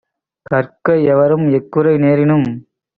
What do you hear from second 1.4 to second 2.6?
எக்குறை நேரினும்